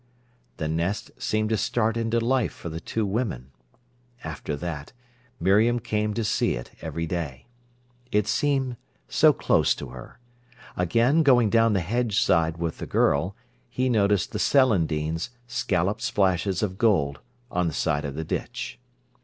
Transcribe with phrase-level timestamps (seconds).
[0.57, 3.51] The nest seemed to start into life for the two women.
[4.23, 4.93] After that,
[5.39, 7.45] Miriam came to see it every day.
[8.11, 8.77] It seemed
[9.07, 10.17] so close to her.
[10.75, 13.35] Again, going down the hedgeside with the girl,
[13.69, 17.19] he noticed the celandines, scalloped splashes of gold,
[17.51, 18.79] on the side of the ditch.